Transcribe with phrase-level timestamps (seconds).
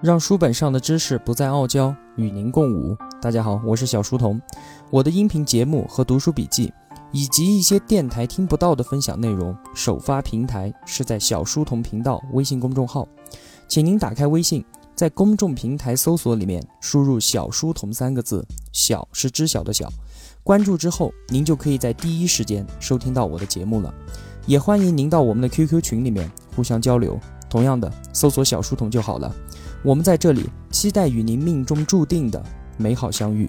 [0.00, 2.96] 让书本上的知识不再傲娇，与您共舞。
[3.20, 4.40] 大家好，我是小书童。
[4.90, 6.72] 我的音频节目和读书笔记，
[7.10, 13.08] 以及一些电台听不到的分享内容，首发平台是在小书童频道微信公众号。
[13.66, 14.64] 请您打开微信，
[14.94, 19.92] 在公众平台搜索里面输入“小书童”三个字，小是知晓的小。
[20.44, 23.92] 关注之后，您就可以在第一时间收听到我的节目了。
[24.46, 27.18] 也欢迎您到我们的 QQ 群里面互相交流。
[27.50, 29.34] 同样的，搜索“小书童”就好了。
[29.84, 32.44] 我们在这里期待与您命中注定的
[32.76, 33.48] 美好相遇。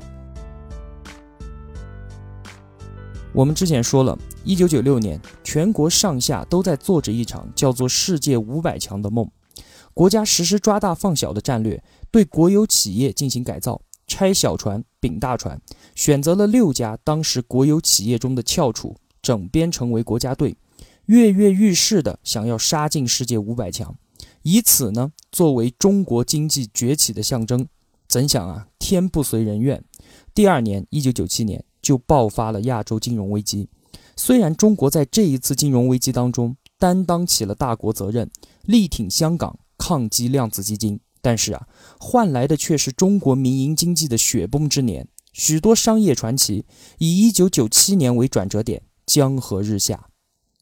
[3.34, 9.30] 我们之前说了，一九九六年，全国上下都在做着一场叫做“世界五百强”的梦。
[9.94, 15.60] 国家实施抓大放小的战略，对国有企业进行改造，拆小船并大船，
[15.96, 20.56] 选择了六家当时国有企业中的翘楚，整编成为国家队，
[21.08, 23.96] 跃跃欲试的想要杀进世界五百强。
[24.44, 27.68] 以此呢作为中国经济崛起的象征，
[28.08, 29.84] 怎想啊，天不随人愿。
[30.34, 33.70] 第二年，一九九七年就爆发了亚洲金融危机。
[34.16, 38.30] 虽然中国在这一次金融危机当中担当起了大国责任，
[38.64, 41.68] 力挺香港抗击量子基金，但是啊，
[42.00, 45.08] 换来的却是中国民营经济的雪崩之年。
[45.32, 46.66] 许多商业传奇
[46.98, 50.08] 以一九九七年为转折点，江河日下。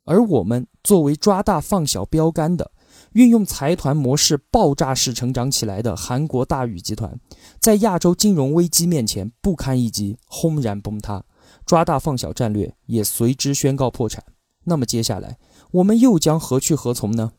[0.04, 2.72] 而我们作为抓大放小标杆的。
[3.18, 7.20] 运用财团模式爆炸式成长起来的韩国大宇集团，
[7.60, 11.26] 在亚洲金融危机面前不堪一击，轰然崩塌，
[11.66, 14.24] 抓大放小战略也随之宣告破产。
[14.66, 15.40] 那么接下来
[15.72, 17.32] 我们又将何去何从呢？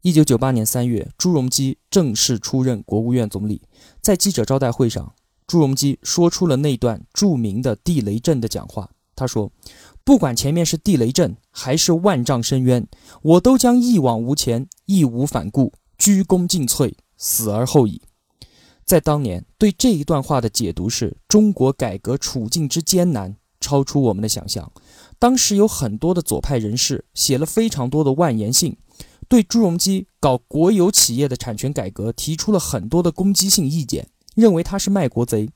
[0.00, 3.60] 一九九八年三月，朱镕基正式出任国务院总理。
[4.00, 5.14] 在记者招待会上，
[5.46, 8.88] 朱镕基说出了那段著名的地雷阵的讲话。
[9.14, 9.52] 他说。
[10.04, 12.86] 不管前面是地雷阵还是万丈深渊，
[13.22, 18.02] 我都将一往无前，义无反顾，鞠躬尽瘁，死而后已。
[18.84, 24.70] 在当年，对这一段话的解读是中国改革处境之艰难，超出我们的想象。
[25.18, 28.76] 当时有很多的左派人士写了非常多的万言信，
[29.26, 35.48] 对朱镕基搞国有企业的产权改革提出了很多的攻击性意见，认为他是卖国贼，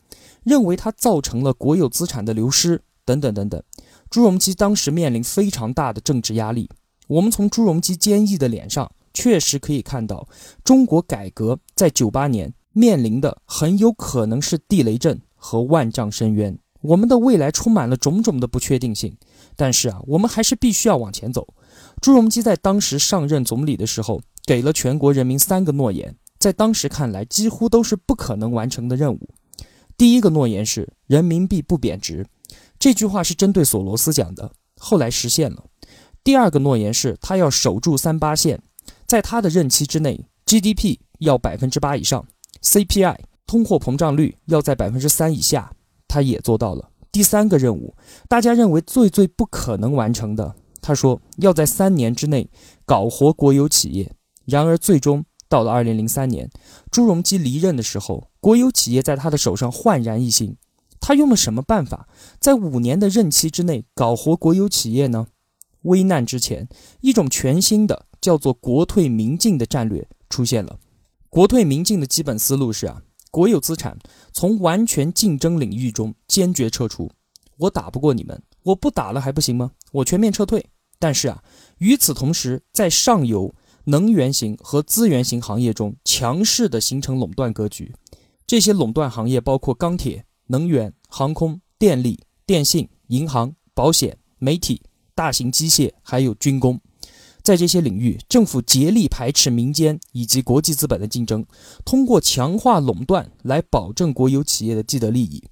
[0.42, 3.62] 认为他造成了国有资产的流失，等等等等。
[4.10, 6.69] 朱镕基当时面临非常大的政治压力。
[7.06, 10.28] 我们从朱镕基坚毅的脸上，确实可以看到，
[10.62, 16.58] 中国改革在九八年面临的很有可能是地雷阵和万丈深渊。
[16.82, 19.16] 我们的未来充满了种种的不确定性，
[19.56, 21.48] 但是啊，我们还是必须要往前走。
[22.02, 29.30] 朱镕基在当时上任总理的时候，给了全国人民三个诺言，在当时看来几乎都是不可能完成的任务。
[29.97, 32.26] 第一个诺言是人民币不贬值。
[32.78, 35.65] 这句话是针对索罗斯讲的，后来实现了。
[36.22, 38.62] 第二个诺言是他要守住三八线，
[39.06, 42.27] 在他的任期之内，GDP 要百分之八以上
[42.62, 43.16] ，CPI
[43.47, 45.72] 通货膨胀率要在百分之三以下，
[46.06, 46.91] 他也做到了。
[47.11, 47.97] 第三个任务，
[48.28, 52.49] 大家认为最最不可能完成的，他说要在三年之内
[52.84, 54.12] 搞活国有企业。
[54.45, 56.49] 然而最终到了二零零三年，
[56.91, 60.56] 朱镕基离任的时候，国有企业在他的手上焕然一新。
[61.00, 62.09] 他用了什么办法，
[62.41, 65.28] 在五年的任期之内搞活国有企业呢？
[65.82, 66.69] 危难之前，
[67.00, 70.78] 一种全新的叫做“国退民进”的战略出现了。
[71.28, 73.97] 国退民进的基本思路是啊，国有资产
[74.32, 77.10] 从完全竞争领域中坚决撤出。
[77.59, 79.70] 我打不过你们，我不打了还不行吗？
[79.92, 80.66] 我全面撤退。
[80.98, 81.42] 但是啊，
[81.78, 83.54] 与此同时，在上游
[83.84, 87.94] 能源型和资源型行业中强势的形成垄断格局。
[88.47, 90.25] 这些垄断行业包括钢铁。
[90.48, 94.82] 能源、航空、电力、电信、银行、保险、媒体、
[95.14, 96.81] 大型机械，还有军工，
[97.42, 101.47] 在这些领域，政府竭力排斥民间以及国际资本的竞争，
[101.84, 105.42] 通过强化垄断来保证国有企业的既得利益。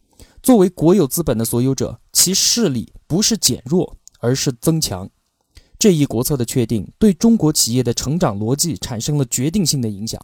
[0.43, 5.09] 作为国有资本的所有者，其势力不是减弱，而是增强。
[5.79, 10.21] 这一国策的确定，对中国企业的成长逻辑产生了决定性的影响。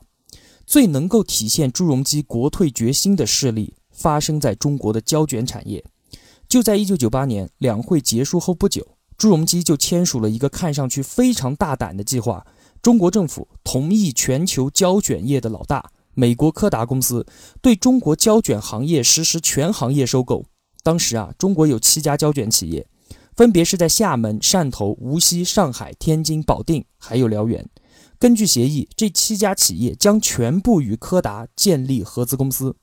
[0.64, 3.74] 最能够体现朱镕基国退决心的势力。
[4.02, 5.84] 发生在中国的胶卷产业，
[6.48, 8.84] 就在一九九八年两会结束后不久，
[9.16, 12.44] 朱镕基就签署了一个看上去非常大胆的计划。
[12.82, 17.24] 中国政府同意全球胶卷业的老大美国柯达公司
[17.60, 20.44] 对中国胶卷行业实施全行业收购。
[20.82, 22.84] 当时啊，中国有七家胶卷企业，
[23.36, 27.64] 分别是在厦门、汕头、无锡、上海、天津、保定，还有辽源。
[28.18, 32.74] 根据协议，这七家企业将全部与柯达建立合资公司。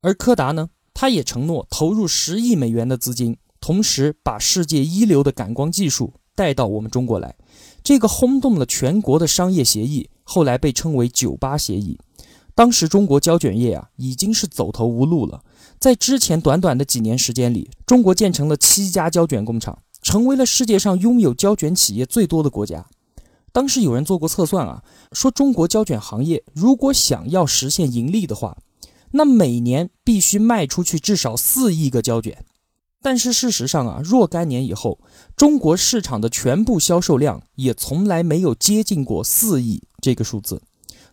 [0.00, 7.34] 而柯达呢，他也承诺投入十亿美元的资金，同时把世界一流的感光技术带到我们中国来。
[7.82, 11.98] 这个轰动了全国的商业协议，后来被称为“九八协议”。
[12.54, 15.42] 当时中国胶卷业啊已经是走投无路了。
[15.78, 22.86] 在之前短短的几年时间里，中国建成了七家胶卷工厂，成为了世界上拥有胶卷企业最多的国家。
[23.52, 24.82] 当时有人做过测算啊，
[25.12, 28.56] 说中国胶卷行业如果想要实现盈利的话，
[29.16, 32.44] 那每年必须卖出去至少四亿个胶卷。
[33.02, 35.00] 但是事实上啊，若干年以后，
[35.34, 40.60] 中国市场的全部销售量也从来没有接近过四亿这个数字。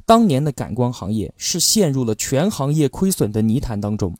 [0.05, 4.17] 当年的感光行业是陷入了全行业亏损的泥潭当中。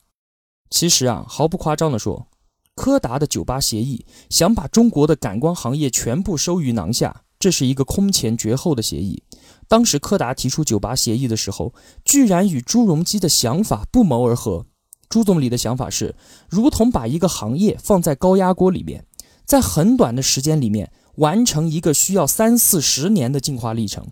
[0.70, 2.28] 其实啊，毫不夸张地说，
[2.76, 9.22] 柯达的九八协议想把中国的感光行业全部收于囊下，这是一个空前绝后的协议。
[9.68, 11.74] 当时柯达提出九八协议的时候，
[12.06, 14.66] 居然与朱镕基的想法不谋而合。
[15.10, 16.16] 朱总理的想法是，
[16.48, 19.06] 如同把一个行业放在高压锅里面，
[19.44, 24.08] 在很短的时间里面完成一个需要三四十年的进化历程。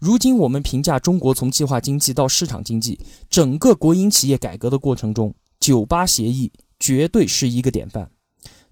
[0.00, 2.98] 如今我们评价中国从计划经济到市场经济
[3.30, 5.32] 整个国营企业改革的过程中。
[5.60, 6.50] 九八协议
[6.80, 8.10] 绝对是一个典范。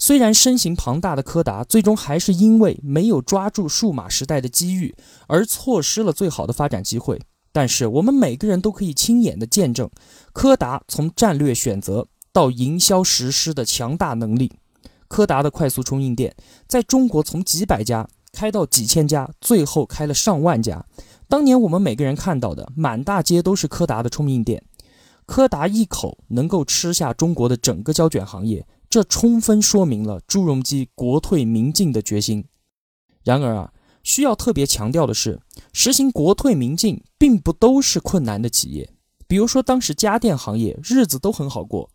[0.03, 4.93] 虽然身形庞大的柯达最终还是因为没有抓住数码时代的机遇
[5.29, 7.21] 而错失了最好的发展机会，
[7.53, 9.89] 但是我们每个人都可以亲眼的见证
[10.33, 14.51] 柯达从战略选择到营销实施的强大能力。
[15.07, 16.35] 柯达的快速冲印店
[16.67, 20.85] 在中国从几百家开到几千家，最后开了上万家。
[21.29, 24.65] 当年我们每个人看到的满大街都是柯达的冲印店。
[25.25, 32.45] 柯达一口能够吃下中国的整个胶卷行业，这充分说明了朱镕基国退民进的决心。
[33.25, 33.73] 然而啊，
[34.03, 35.41] 需要特别强调的是，
[35.73, 38.93] 实行国退民进并不都是困难的企业。
[39.27, 41.89] 比如说，当时家电行业日子都很好过，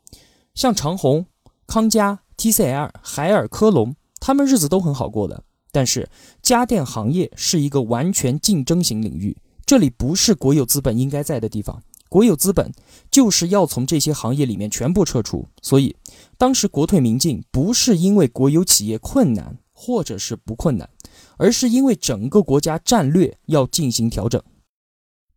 [0.55, 1.27] 像长虹、
[1.67, 5.43] 康佳、TCL、海尔、科龙，他们日子都很好过的。
[5.71, 6.09] 但是，
[6.41, 11.83] 家电行业是一个完全竞争型领域，这里不是国有资本应该在的地方。
[12.09, 12.71] 国有资本
[13.11, 15.95] 就是要从这些行业里面全部撤出，所以
[16.37, 20.89] 当时国退民进不是因为国有企业困难或者是不困难，
[21.37, 24.41] 而是因为整个国家战略要进行调整。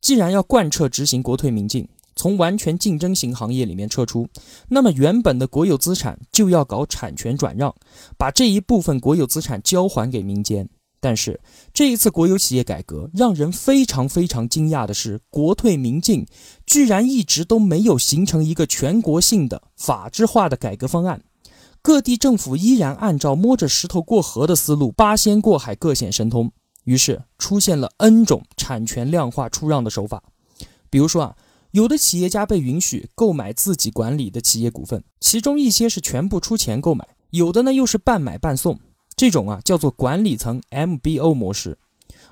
[0.01, 1.87] 既然要贯彻执行国退民进，
[2.17, 4.29] 从完全竞争型行业里面撤出，
[4.69, 7.75] 那么原本的国有资产就要搞产权转让，
[8.17, 10.69] 把这一部分国有资产交还给民间。
[11.03, 11.41] 但是
[11.73, 16.27] 这一次国有企业改革让人非常非常惊讶的是，国退民进
[16.67, 21.23] 居然一直都没有形成一个全国性的法制化的改革方案，
[21.81, 26.53] 各地政府依然按照摸着石头过河的思路，八仙过海各显神通，
[26.85, 30.23] 于是出现了 N 种产权量化出让的手法。
[30.91, 31.37] 比如说啊，
[31.71, 38.79] 有的企业家被允许购买自己管理的企业股份，其中一些是全部出钱购买，有的呢又是半买半送。
[39.21, 41.77] 这种啊叫做管理层 MBO 模式，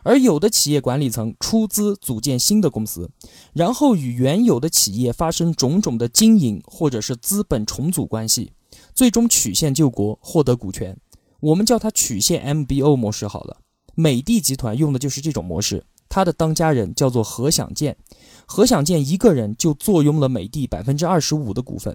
[0.05, 3.11] 而有的企业管理层出资组建新的公司，
[3.53, 8.53] 然后与原有的企业发生种种的经营或者是资本重组关系，
[8.95, 10.97] 最终曲线救国，获得股权。
[11.41, 13.59] 我们叫它曲线 MBO 模式好了。
[13.95, 17.99] 美的集团用的就是这种模式，它的当家人叫做何享健，
[18.47, 21.95] 何享健一个人就坐拥了美的百分之二十五的股份。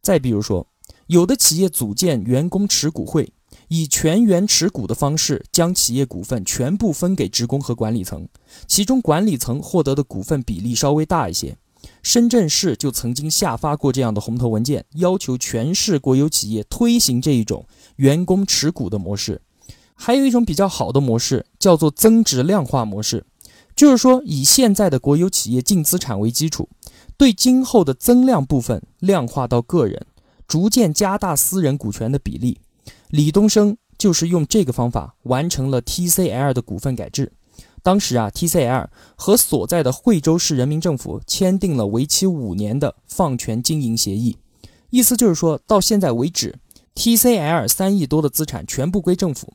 [0.00, 0.66] 再比如说，
[1.08, 3.30] 有的企业组建员工持股会。
[3.74, 8.28] 以全员持股的方式，将企业股份全部分给职工和管理层，
[8.66, 11.56] 其中管理层获得的股份比例稍微大一些。
[12.02, 17.64] 深圳市就曾经下发过这样的红头文件，要求全市国有企业推行这一种
[17.96, 19.40] 员工持股的模式。
[19.94, 23.24] 还有一种比较好的模式，叫做增值量化模式，
[23.74, 26.68] 就是说以现在的国有企业净资产为基础，
[27.16, 30.04] 对今后的增量部分量化到个人，
[30.46, 32.58] 逐渐加大私人股权的比例。
[33.12, 37.30] 李东生就是用这个方法完成了 TCL 的股份改制。
[37.82, 44.38] 当时啊，TCL 和所在的惠州市人民政府签订了为期五年的放权经营协议，
[44.88, 46.58] 意思就是说到现在为止
[46.94, 49.52] ，TCL 三亿多的资产全部归政府，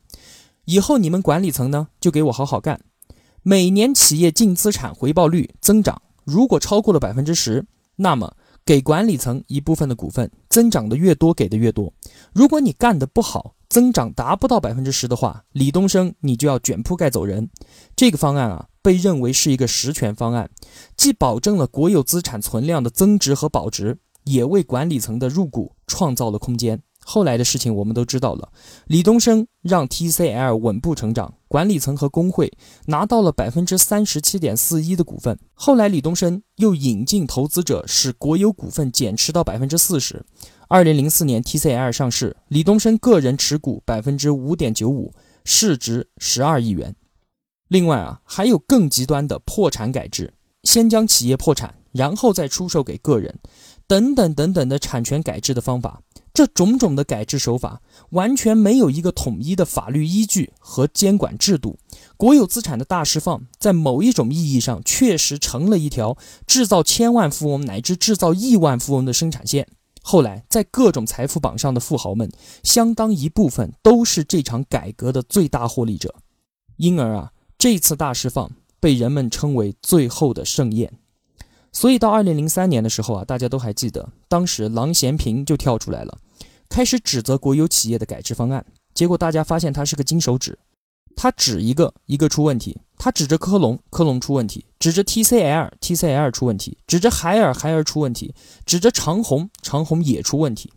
[0.64, 2.80] 以后你们管理层呢就给我好好干。
[3.42, 8.36] 每年企业净资产回报率增长，如果超过了百分之十，那么。
[8.68, 11.90] 给管理层一部分的股份，增长的越多，给的越多。
[12.34, 17.48] 如果你干的不好，增长达不到百分之十的话，李东生你就要卷铺盖走人。
[17.96, 20.50] 这个方案啊，被认为是一个实权方案，
[20.98, 26.82] 既保证了国有资产存量的增值和保值，也为管理层的入股创造了空间。
[27.10, 28.52] 后来的事情我们都知道了，
[28.86, 32.52] 李东生让 TCL 稳步成长，管理层和工会
[32.84, 35.38] 拿到了百分之三十七点四一的股份。
[35.54, 40.22] 后来李东生又引进投资者，使国有股份减持到百分之四十。
[40.68, 45.14] 二零零四年 TCL 上市，李东生个人持股百分之五点九五，
[45.46, 46.94] 市值十二亿元。
[47.68, 50.34] 另外啊，还有更极端的破产改制，
[50.64, 51.74] 先将企业破产。
[51.90, 53.40] 然后再出售给个人，
[53.88, 56.02] 等等等等的产权改制的方法。
[56.38, 61.76] 这种种的改制手法完全没有一个统一的法律依据和监管制度。
[62.16, 66.16] 国有资产的大释放，在某一种意义上确实成了一条
[66.46, 69.66] 制造千万富翁乃至制造亿万富翁的生产线。
[70.00, 72.30] 后来，在各种财富榜上的富豪们，
[72.62, 76.14] 相当一部分都是这场改革的最大获利者。
[76.76, 80.92] 因而啊，这次大释放被人们称为最后的盛宴。
[81.72, 86.16] 所以到二零零三年的时候啊，大家都还记得，当时郎咸平就跳出来了。
[86.68, 90.58] 开始指责国有企业的改制方案，结果大家发现他是个金手指，
[91.16, 98.34] 他指一个一个出问题，他指着科隆科隆出问题，指着 TCL TCL 出问题，指着海尔海尔出问题，
[98.66, 100.72] 指着长虹长虹也出问题，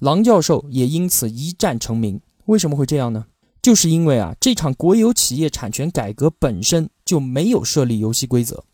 [0.00, 2.20] 郎教授也因此一战成名。
[2.46, 3.26] 为什么会这样呢？
[3.60, 8.64] 就是因为啊，这场国有企业产权改革本身就没有设立游戏规则。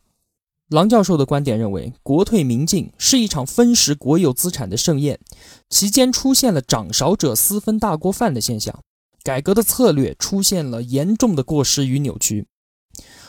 [0.71, 5.21] 郎教授的观点认为，国退民进是一场分食国有资产的盛宴，
[5.68, 8.83] 其间出现了掌勺者私分大锅饭的现象，
[9.23, 12.47] 改革的策略出现了严重的过失与扭曲。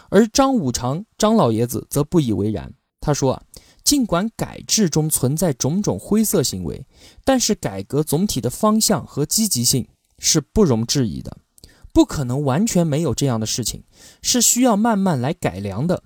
[0.09, 3.43] 而张五常张老爷子则不以为然，他说啊，
[3.83, 6.87] 尽管改制中存在种种灰色行为，
[7.25, 9.85] 但是改革总体的方向和积极性
[10.19, 11.35] 是不容置疑的，
[11.91, 13.83] 不可能完全没有这样的事情，
[14.21, 16.01] 是需要慢慢来改良的。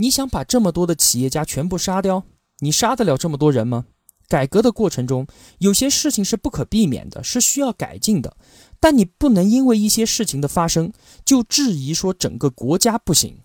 [0.00, 2.22] 你想把这么多的企业家全部杀掉？
[2.60, 3.86] 你杀得了这么多人吗？
[4.28, 5.26] 改革的过程中，
[5.58, 8.36] 有些事情是不可避免的，是需要改进的。
[8.78, 10.92] 但你不能因为一些事情的发生
[11.24, 13.38] 就质疑说整个国家不行。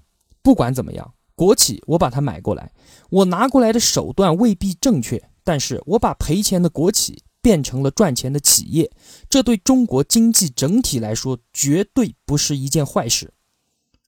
[0.43, 2.71] 不管怎么样，国企我把它买过来，
[3.09, 8.91] 我拿过来的手段未必正确，但是我把赔钱的国企变成了赚钱的企业，
[9.27, 13.33] 这对中国经济整体来说绝对不是一件坏事。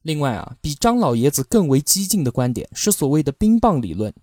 [0.05, 4.13] 另外啊，比张老爷子更为激进的观点是所谓的冰棒理论。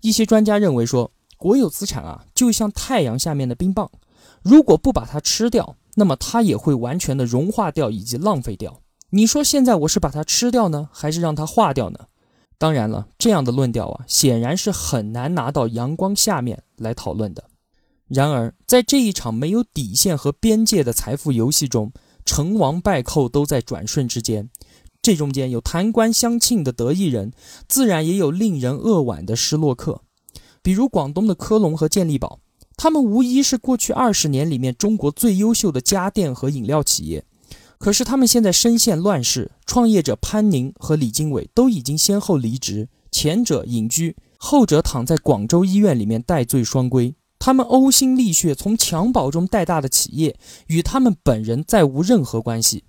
[0.00, 3.90] 一些专家认为说，国有资产啊，就像太阳下面的冰棒，
[4.42, 8.80] 如果不把它吃掉，那么它也会完全的融化掉以及浪费掉。
[9.10, 12.06] 你说现在我是把它吃掉呢，还是让它化掉呢？
[12.56, 17.42] 当然了，这样的论调啊，显然是很难拿到阳光下面来讨论的。
[18.06, 21.90] 然而，在这一场没有底线和边界的财富游戏中，
[22.24, 24.48] 成王败寇都在转瞬之间。
[25.04, 27.34] 这中间有弹冠相庆的得意人，
[27.68, 30.00] 自然也有令人扼腕的失落客。
[30.62, 32.40] 比如广东的科隆和健力宝，
[32.74, 37.22] 他们无疑是过去二十年里面中国最优秀的家电和饮料企业。
[37.76, 47.14] 可是他们现在深陷乱世，创业者潘宁和李经纬都已经先后离职，前者隐居，后者躺在广州医院里面戴罪双规。
[47.38, 50.34] 他们呕心沥血从襁褓中带大的企业，
[50.68, 52.84] 与他们本人再无任何关系。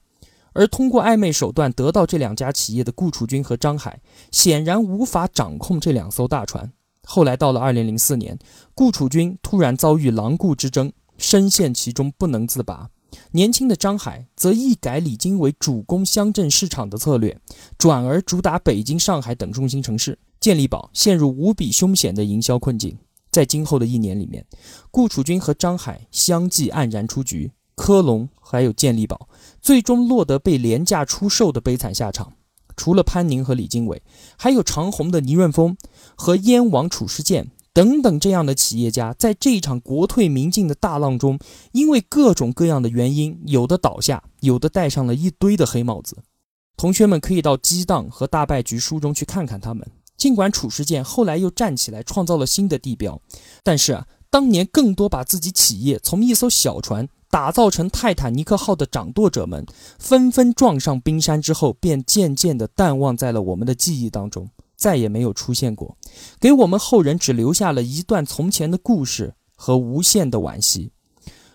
[0.56, 6.72] 而通过暧昧手段得到这两家企业的顾楚军和张海，显然无法掌控这两艘大船。
[7.04, 8.40] 后来到了二零零四年，
[8.74, 12.90] 顾楚军突然遭遇狼顾之争，深陷其中不能自拔。
[13.32, 17.40] 年轻的张海则一改李经纬主攻乡镇市场的策略，
[17.78, 20.18] 转而主打北京、上海等中心城市。
[20.40, 22.98] 健力宝陷入无比凶险的营销困境。
[23.32, 24.46] 在今后的一年里面，
[24.92, 27.52] 顾楚军和张海相继黯然出局。
[27.76, 29.28] 科隆还有健力宝，
[29.62, 32.34] 最终落得被廉价出售的悲惨下场。
[32.78, 34.02] 除了潘宁和李经纬，
[34.38, 35.78] 还有长虹的倪润峰
[36.16, 41.40] 和燕王褚时健等等这样的企业家，在这一场国退民进的大浪中，
[41.72, 46.18] 因为各种各样的原因，有的倒下，有的戴上了一堆的黑帽子。
[46.78, 49.86] 同学们可以到《激荡》和《大败局》书中去看看他们。
[50.18, 53.22] 尽管褚时健后来又站起来创造了新的地标，
[53.64, 57.08] 但是啊，当年更多把自己企业从一艘小船。
[57.30, 59.66] 打造成泰坦尼克号的掌舵者们，
[59.98, 65.98] 纷纷撞上冰山之后，便渐渐地淡忘在了我们的记忆当中，再也没有出现过，
[66.40, 70.92] 给我们后人只留下了一段从前的故事和无限的惋惜。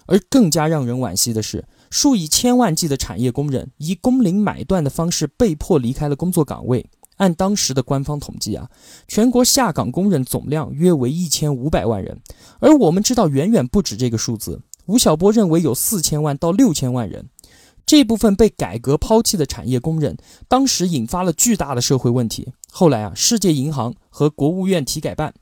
[0.06, 6.84] 而更加让人惋惜的是，数以千万计的产业工人以工龄买断的方式被迫离开了工作岗位。
[7.20, 8.70] 按当时的官方统计啊，
[9.06, 12.18] 全国下岗工人总量约为一千五百万人，
[12.60, 14.62] 而我们知道远远不止这个数字。
[14.86, 17.28] 吴晓波认为有四千万到六千万人，
[17.84, 20.16] 这部分被改革抛弃的产业工人，
[20.48, 22.48] 当时引发了巨大的社会问题。
[22.72, 25.34] 后来啊，世界银行和国务院体改办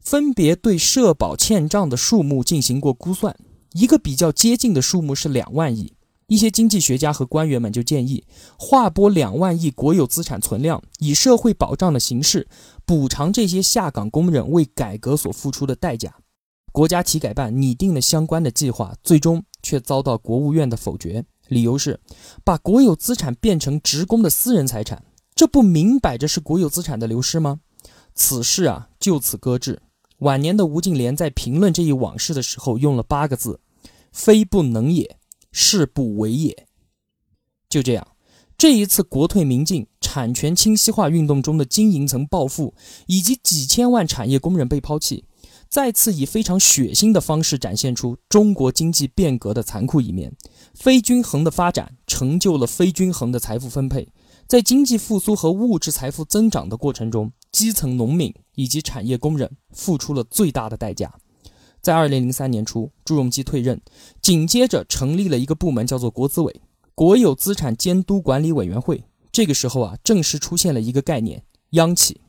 [0.00, 3.36] 分别对社保欠账的数目进行过估算，
[3.74, 5.92] 一个比较接近的数目是两万亿。
[6.28, 8.24] 一些经济学家和官员们就建议
[8.58, 12.48] 划拨两万亿国有资产存量，以社会保障的形式
[12.84, 16.14] 补偿这些下岗工人为改革所付出的代价。
[16.72, 21.24] 国家体改办拟定了相关的计划，最终却遭到国务院的否决。
[21.48, 22.00] 理由是，
[22.44, 25.04] 把国有资产变成职工的私人财产，
[25.34, 27.60] 这不明摆着是国有资产的流失吗？
[28.14, 29.80] 此事啊就此搁置。
[30.18, 33.60] 晚年的吴敬琏在评论这一往事的时候，用了八个字
[34.12, 35.18] ：“非不能也，
[35.58, 36.66] 是不为也。”
[37.70, 38.06] 就这样，
[38.58, 42.74] 这一次国退民进、产权清晰化运动中的经营层暴富，
[43.06, 45.24] 以及几千万产业工人被抛弃，
[45.68, 50.34] 再次以非常血腥的方式展现出中国经济变革的残酷一面。
[50.74, 54.08] 非均衡的发展成就了非均衡的财富分配，
[54.46, 61.12] 在经济复苏和物质财富增长的过程中，基层农民以及产业工人付出了最大的代价。
[61.86, 63.80] 在二零零三年初，朱镕基退任，
[64.20, 66.60] 紧接着成立了一个部门，叫做国资委。
[66.96, 71.44] 国有资产监督管理委员会，这个时候啊，正式出现了一个概念——
[71.78, 72.20] 央企。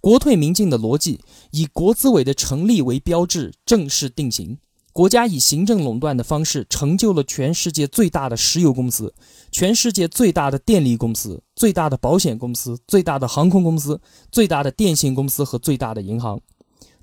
[0.00, 1.20] 国退民进的逻辑
[1.52, 4.58] 以国资委的成立为标志，正式定型。
[4.92, 9.14] 国家以行政垄断的方式，成就了全世界最大的石油公司、
[9.52, 14.00] 全世界最大的电力公司、最大的保险公司、最大的航空公司、
[14.32, 16.40] 最大的电信公司和最大的银行。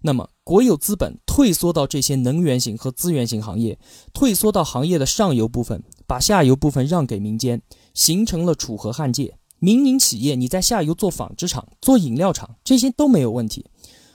[0.01, 3.77] 那么，国有资本退缩到这些能源型和资源型行业，
[4.13, 5.83] 退缩到行业的上游部分。
[6.05, 7.61] 把下游部分让给民间，
[7.93, 9.37] 形成了楚河汉界。
[9.59, 13.65] 民营企业你在下游做纺织厂、做饮料厂，这些都没有问题。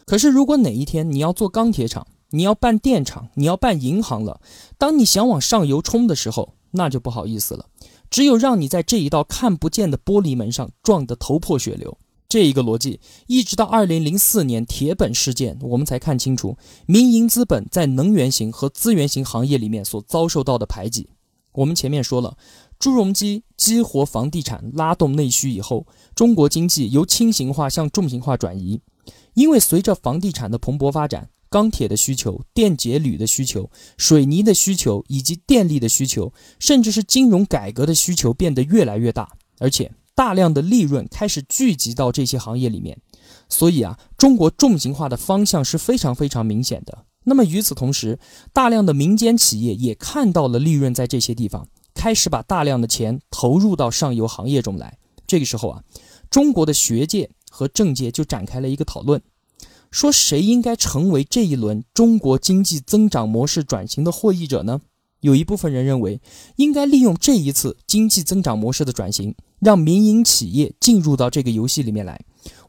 [0.07, 4.41] 可是如果哪一天你要做钢铁厂、你要办电厂、你要办银行了，
[4.79, 7.67] 当你想往上游冲的时候，那就不好意思了。
[8.09, 11.99] 只有让你在这一道看不见的玻璃门上撞得头破血流。
[12.33, 21.11] 这一个逻辑，一直到二零零四年铁本事件，我们才看清楚民营资本在能源型和资源型行业里面所遭受到的排挤。
[21.53, 22.39] 我们前面说了，
[22.79, 28.81] 朱镕基激活房地产，拉动内需以后，中国经济由轻型化向重型化转移。
[29.35, 42.99] 因为随着房地产的蓬勃发展，钢铁的需求、电解铝的需求、水泥的需求以及电力的需求，甚至是金融改革的需求变得越来越大，而且大量的利润开始聚集到这些行业里面。
[43.49, 47.05] 所以啊，中国重型化的方向是非常非常明显的。
[47.25, 48.19] 那么与此同时，
[48.53, 54.99] 大量的民间企业也看到了利润在这些地方，开始把大量的钱投入到上游行业中来。
[55.27, 55.85] 这个时候啊，
[56.31, 59.23] 中国的学界和政界就展开了一个讨论，
[59.91, 64.81] 说谁应该成为这一轮中国经济增长模式转型的获益者呢？
[65.23, 66.21] 有一部分人认为，
[66.57, 72.21] 应该利用这一次经济增长模式的转型，让民营企业进入到这个游戏里面来，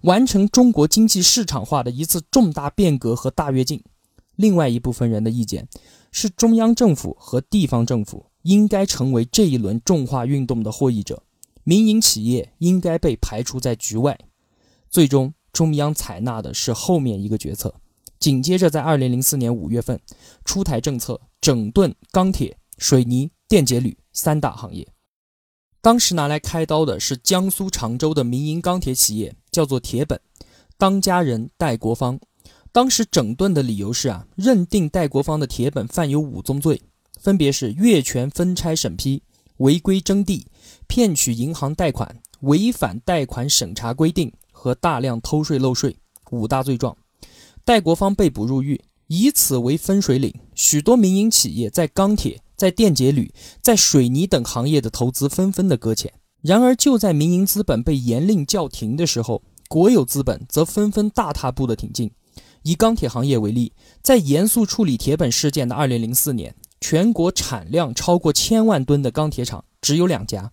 [0.01, 3.83] 完成中国经济市场化的一次重大变革和大跃进。
[4.35, 5.67] 另外一部分人的意见
[6.11, 11.23] 是，中央政府和地方政府应该成为这一轮重化运动的获益者，
[11.63, 14.17] 民营企业应该被排除在局外。
[14.91, 17.73] 最终，中央采纳的是后面一个决策。
[18.19, 19.99] 紧接着，在二零零四年五月份
[20.45, 24.88] 出台政策，整顿钢铁、水泥、电解铝三大行业。
[25.82, 30.17] 当时拿来开刀的是江苏常州的民营钢铁企业，叫做铁本，
[30.77, 32.17] 当家人戴国芳。
[32.71, 36.82] 当时整顿的理由是啊，认定戴国芳的铁本犯有五宗罪，
[37.19, 39.21] 分别是越权分拆审批、
[39.58, 40.47] 违规征地、
[40.88, 45.97] 骗取银行贷款、违反贷款审查规定和大量偷税漏税
[46.32, 46.95] 五大罪状。
[47.65, 48.82] 戴国芳被捕入狱，
[49.15, 56.12] 以此为分水岭，许多民营企业在钢铁、在电解铝、在水泥等行业的投资纷纷的搁浅。
[56.41, 62.10] 然而，就在民营资本被严令叫停的时候，国有资本则纷纷大踏步的挺进。
[62.63, 63.71] 以钢铁行业为例，
[64.02, 70.52] 在严肃处理铁本事件的2004年，全国产量超过千万吨的钢铁厂只有两家。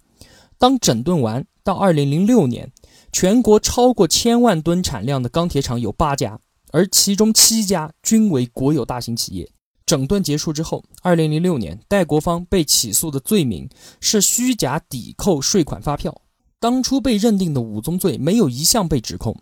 [0.59, 2.71] 当整顿完，到2006年，
[3.11, 6.39] 全国超过千万吨产量的钢铁厂有八家，
[6.73, 9.51] 而其中七家均为国有大型企业。
[9.87, 13.69] 整顿结束之后，2006年，戴国芳被起诉的罪名
[14.01, 16.23] 是虚假抵扣税款发票。
[16.61, 19.35] 当初被认定的五宗罪没有一项被指控，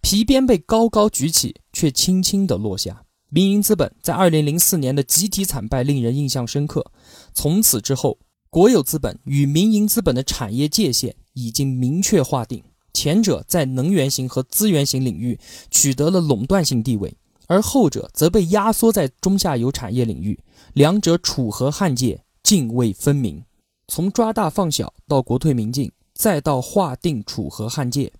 [0.00, 3.02] 皮鞭被高高举起，却轻轻地落下。
[3.30, 6.92] 民营资本在二零零四年的集体惨败令人印象深刻。
[7.34, 8.18] 从此之后，
[8.50, 15.38] 国有资本与民营资本的产业界限已经明确划定，前者在能源型和资源型领域
[15.70, 20.38] 取得了垄断性地位，而后者则被压缩在中下游产业领域，
[20.72, 23.44] 两者楚河汉界，泾渭分明。
[23.86, 25.92] 从抓大放小到国退民进。
[26.14, 28.12] 再到划定楚河汉界，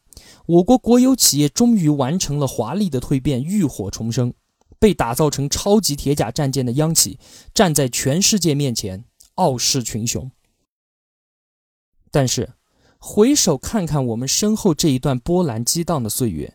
[0.46, 4.32] 我国国有企业终于完成了华丽的蜕变，浴火重生，
[4.78, 7.18] 被打造成超级铁甲战舰的央企，
[7.52, 9.04] 站在全世界面前
[9.34, 10.30] 傲视群雄。
[12.12, 12.52] 但是，
[12.98, 16.52] 回首看看我们身后这一段波澜激荡的岁月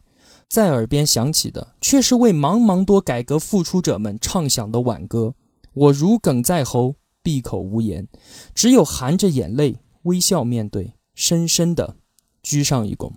[0.49, 5.33] 在耳边响起的却是为茫茫多改革付出者们唱响的挽歌。
[5.73, 8.07] 我如鲠在喉闭口无言
[8.53, 11.95] 只有含着眼泪微笑面对深深的
[12.43, 13.11] 鞠上一躬。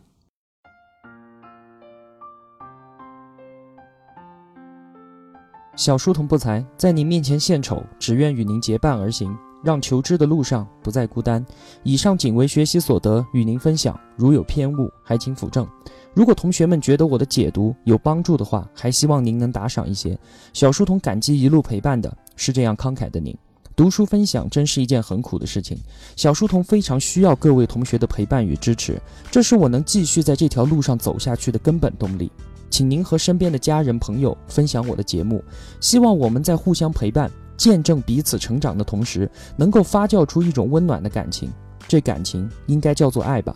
[5.76, 9.36] 小书童不才在您面前献丑只愿与您结伴而行。
[9.66, 11.44] 让求知的路上不再孤单。
[11.82, 15.66] 以上仅为学习所得，与您分享，如有偏误，还请斧正。
[16.14, 20.16] 如果同学们觉得我的解读有帮助的话，还希望您能打赏一些。
[20.52, 23.36] 小书童感激一路陪伴的是这样慷慨的您。
[23.74, 25.76] 读书分享真是一件很苦的事情，
[26.14, 29.02] 小书童非常需要各位同学的陪伴与支持，
[29.32, 32.30] 这是我能继续在这条路上走下去的根本动力。
[32.70, 35.42] 请您和身边的家人朋友分享我的节目，
[35.80, 41.50] 希望我们在互相陪伴、见证彼此成长的同时，能够发酵出一种温暖的感情。
[41.88, 43.54] 这感情应该叫做爱吧。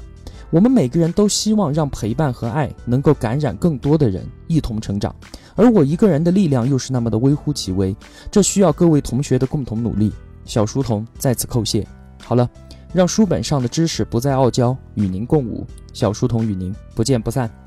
[0.50, 5.14] 我们每个人都希望让陪伴和爱能够感染更多的人，一同成长。
[5.54, 7.94] 而我一个人的力量又是那么的微乎其微，
[8.30, 10.12] 这需要各位同学的共同努力。
[10.44, 11.86] 小书童在此叩谢。
[12.24, 12.48] 好了，
[12.92, 15.66] 让书本上的知识不再傲娇，与您共舞。
[15.92, 17.59] 小书童与您不见不散。